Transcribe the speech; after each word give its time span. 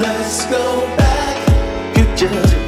Let's 0.00 0.46
go 0.46 0.86
back. 0.96 1.94
Future 1.94 2.30
to 2.30 2.59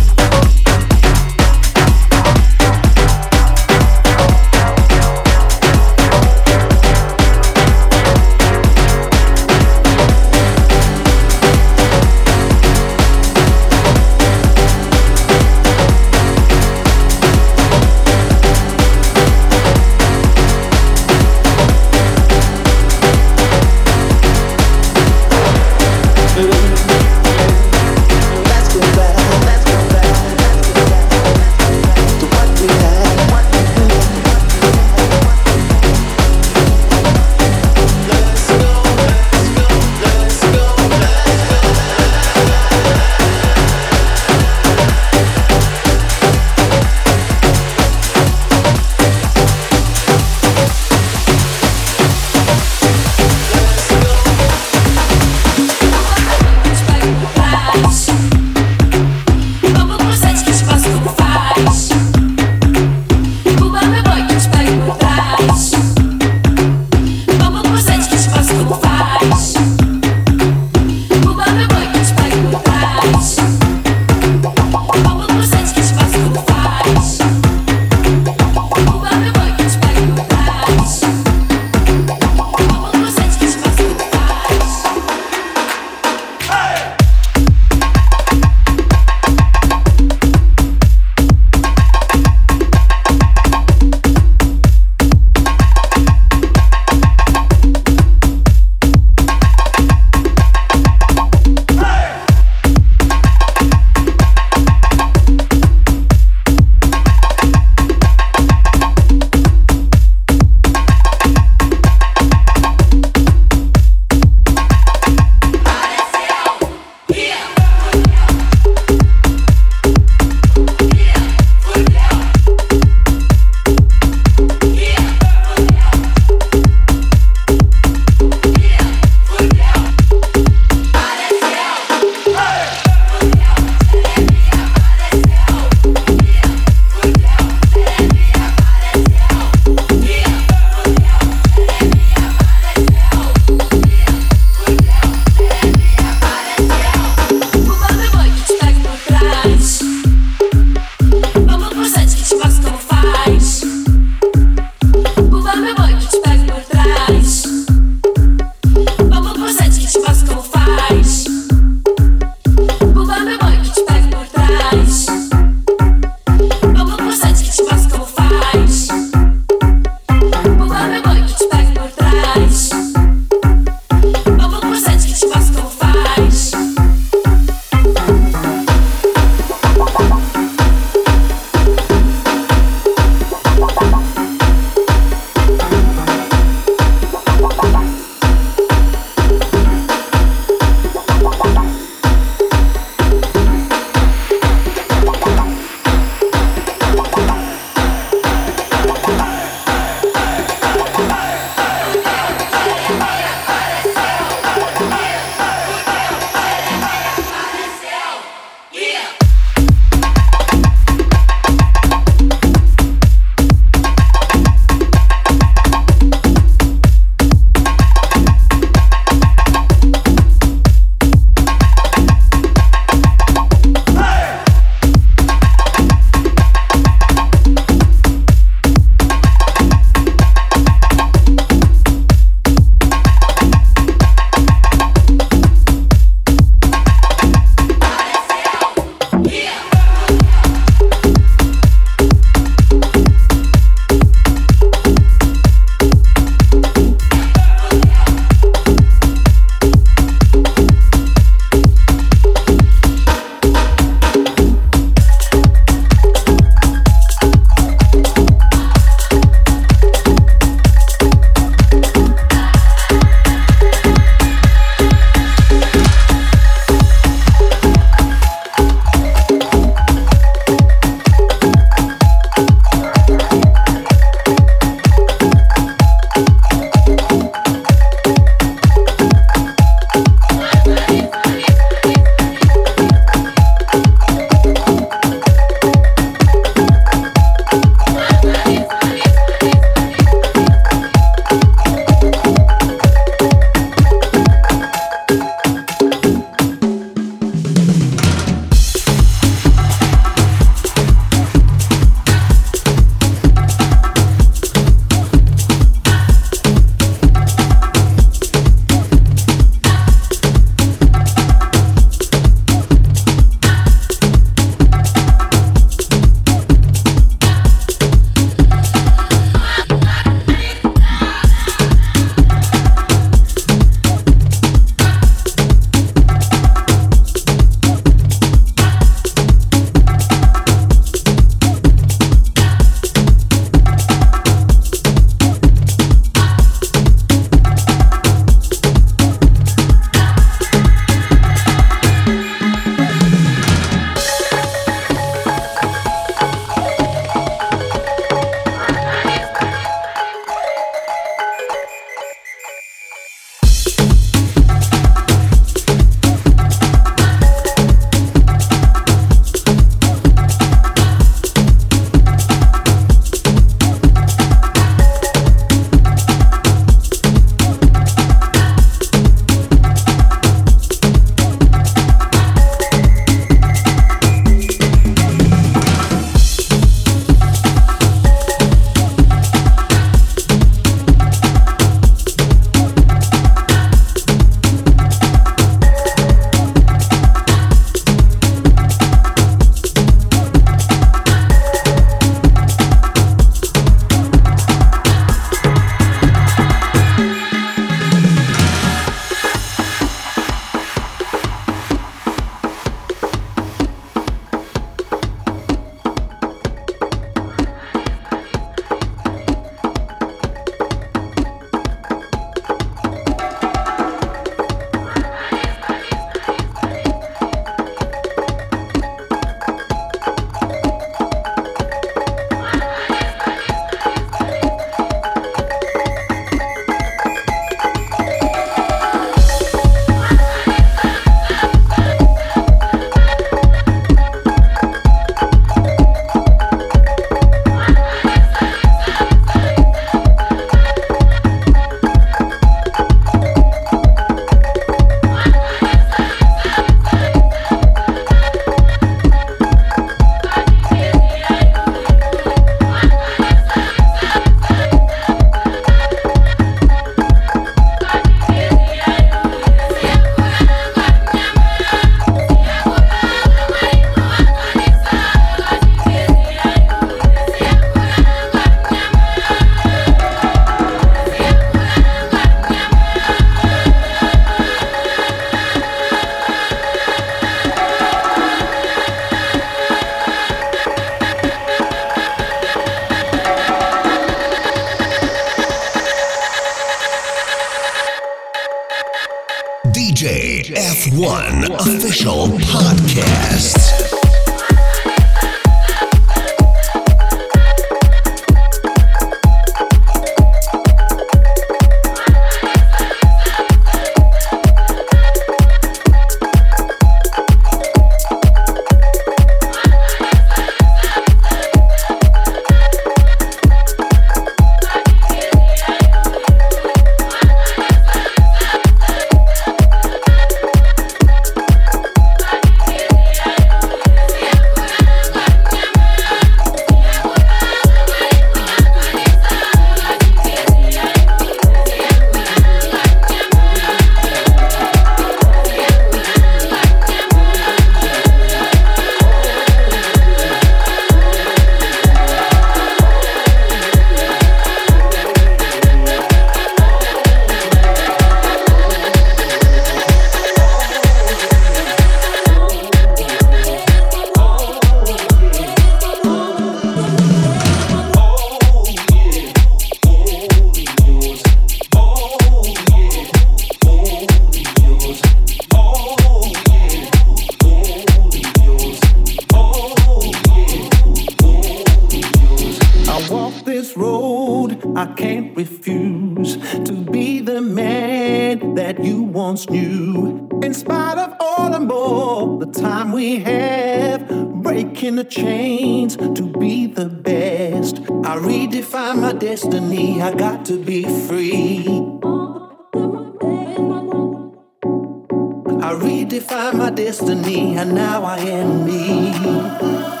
Redefine 596.21 596.53
my 596.53 596.69
destiny, 596.69 597.57
and 597.57 597.73
now 597.73 598.03
I 598.03 598.17
am 598.19 598.65
me. 598.65 600.00